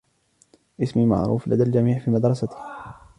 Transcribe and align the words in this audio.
اسمي 0.81 1.05
معروف 1.05 1.47
لدى 1.47 1.63
الجميع 1.63 1.99
في 1.99 2.11
مدرستي. 2.11 2.55